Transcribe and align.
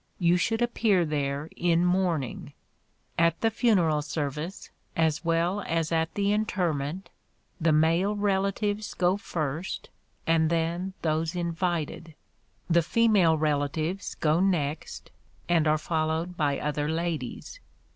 You 0.17 0.35
should 0.35 0.63
appear 0.63 1.05
there 1.05 1.47
in 1.55 1.85
mourning. 1.85 2.53
At 3.19 3.39
the 3.41 3.51
funeral 3.51 4.01
service, 4.01 4.71
as 4.95 5.23
well 5.23 5.61
as 5.67 5.91
at 5.91 6.15
the 6.15 6.33
interment, 6.33 7.11
the 7.59 7.71
male 7.71 8.15
relatives 8.15 8.95
go 8.95 9.15
first, 9.15 9.91
and 10.25 10.49
then 10.49 10.93
those 11.03 11.35
invited; 11.35 12.15
the 12.67 12.81
female 12.81 13.37
relatives 13.37 14.15
go 14.15 14.39
next, 14.39 15.11
and 15.47 15.67
are 15.67 15.77
followed 15.77 16.35
by 16.35 16.57
other 16.57 16.89
ladies. 16.89 17.59